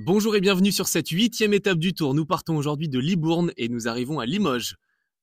[0.00, 2.14] Bonjour et bienvenue sur cette huitième étape du tour.
[2.14, 4.76] Nous partons aujourd'hui de Libourne et nous arrivons à Limoges.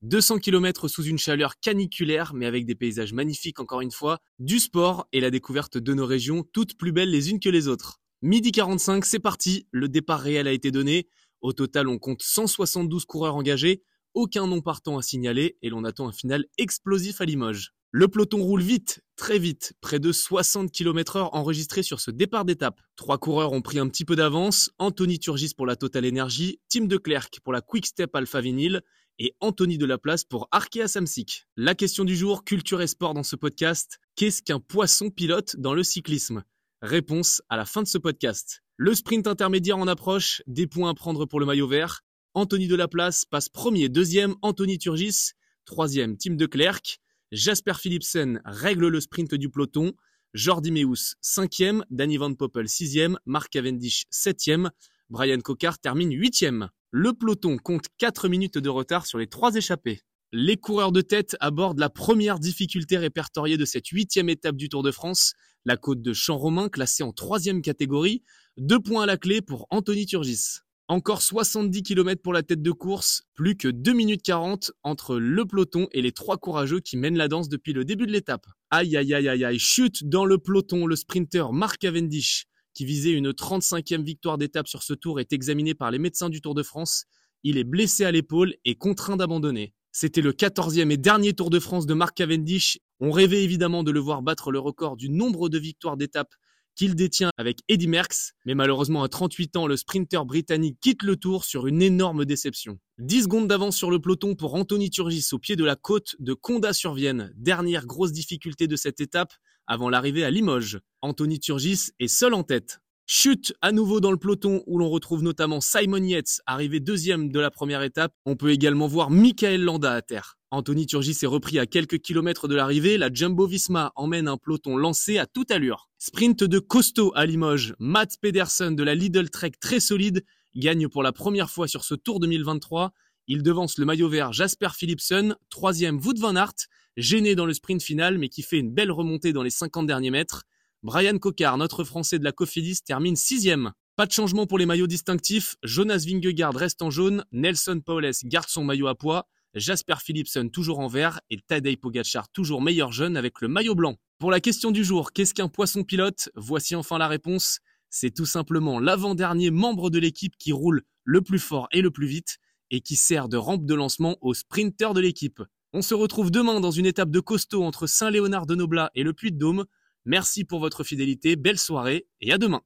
[0.00, 4.58] 200 km sous une chaleur caniculaire, mais avec des paysages magnifiques encore une fois, du
[4.58, 8.00] sport et la découverte de nos régions, toutes plus belles les unes que les autres.
[8.22, 11.06] Midi 45, c'est parti, le départ réel a été donné.
[11.42, 13.82] Au total, on compte 172 coureurs engagés,
[14.14, 17.74] aucun nom partant à signaler et l'on attend un final explosif à Limoges.
[17.90, 22.44] Le peloton roule vite, très vite, près de 60 km heure enregistrés sur ce départ
[22.44, 22.80] d'étape.
[22.96, 26.86] Trois coureurs ont pris un petit peu d'avance, Anthony Turgis pour la Total Energy, Tim
[26.86, 28.80] de Klerk pour la Quick Step Alpha Vinyl
[29.20, 31.46] et Anthony Delaplace pour Arkea Samsic.
[31.56, 35.72] La question du jour, culture et sport dans ce podcast, qu'est-ce qu'un poisson pilote dans
[35.72, 36.42] le cyclisme?
[36.80, 38.64] Réponse à la fin de ce podcast.
[38.76, 42.00] Le sprint intermédiaire en approche, des points à prendre pour le maillot vert.
[42.34, 46.98] Anthony Delaplace passe premier, deuxième, Anthony Turgis, troisième, Tim de Klerk.
[47.32, 49.94] Jasper Philipsen règle le sprint du peloton.
[50.34, 51.82] Jordi Meus, cinquième.
[51.88, 53.18] Danny Van Poppel, sixième.
[53.24, 54.70] Mark Cavendish, septième.
[55.08, 56.68] Brian Cocard termine huitième.
[56.90, 60.02] Le peloton compte 4 minutes de retard sur les trois échappés.
[60.30, 64.82] Les coureurs de tête abordent la première difficulté répertoriée de cette huitième étape du Tour
[64.82, 65.32] de France,
[65.64, 68.22] la côte de Champ-Romain classée en troisième catégorie.
[68.58, 70.58] Deux points à la clé pour Anthony Turgis.
[70.88, 75.44] Encore 70 km pour la tête de course, plus que 2 minutes 40 entre le
[75.46, 78.46] peloton et les trois courageux qui mènent la danse depuis le début de l'étape.
[78.70, 83.12] Aïe aïe aïe aïe aïe, chute dans le peloton, le sprinter Mark Cavendish, qui visait
[83.12, 86.62] une 35e victoire d'étape sur ce tour, est examiné par les médecins du Tour de
[86.62, 87.04] France.
[87.44, 89.74] Il est blessé à l'épaule et contraint d'abandonner.
[89.92, 92.78] C'était le 14e et dernier Tour de France de Mark Cavendish.
[92.98, 96.34] On rêvait évidemment de le voir battre le record du nombre de victoires d'étape
[96.74, 101.16] qu'il détient avec Eddie Merckx, mais malheureusement à 38 ans, le sprinter britannique quitte le
[101.16, 102.78] tour sur une énorme déception.
[102.98, 106.34] 10 secondes d'avance sur le peloton pour Anthony Turgis au pied de la côte de
[106.34, 109.32] Condat-sur-Vienne, dernière grosse difficulté de cette étape
[109.66, 110.80] avant l'arrivée à Limoges.
[111.00, 112.80] Anthony Turgis est seul en tête.
[113.06, 117.40] Chute à nouveau dans le peloton où l'on retrouve notamment Simon Yates, arrivé deuxième de
[117.40, 118.14] la première étape.
[118.24, 120.38] On peut également voir Michael Landa à terre.
[120.52, 122.98] Anthony Turgis est repris à quelques kilomètres de l'arrivée.
[122.98, 125.88] La Jumbo Visma emmène un peloton lancé à toute allure.
[125.96, 127.74] Sprint de costaud à Limoges.
[127.78, 131.94] Matt Pedersen de la Lidl Trek très solide gagne pour la première fois sur ce
[131.94, 132.92] Tour 2023.
[133.28, 136.52] Il devance le maillot vert Jasper Philipsen, troisième Wout van Aert,
[136.98, 140.10] gêné dans le sprint final mais qui fait une belle remontée dans les 50 derniers
[140.10, 140.44] mètres.
[140.82, 143.72] Brian Cocard, notre Français de la Cofidis, termine sixième.
[143.96, 145.56] Pas de changement pour les maillots distinctifs.
[145.62, 147.24] Jonas Vingegaard reste en jaune.
[147.32, 149.26] Nelson Paules garde son maillot à poids.
[149.54, 153.96] Jasper Philipsen toujours en vert et Tadej Pogacar toujours meilleur jeune avec le maillot blanc.
[154.18, 156.30] Pour la question du jour, qu'est-ce qu'un poisson pilote?
[156.34, 157.58] Voici enfin la réponse.
[157.90, 162.06] C'est tout simplement l'avant-dernier membre de l'équipe qui roule le plus fort et le plus
[162.06, 162.38] vite
[162.70, 165.42] et qui sert de rampe de lancement aux sprinteurs de l'équipe.
[165.74, 169.12] On se retrouve demain dans une étape de costaud entre Saint-Léonard de Noblat et le
[169.12, 169.66] Puy-de-Dôme.
[170.06, 172.62] Merci pour votre fidélité, belle soirée et à demain.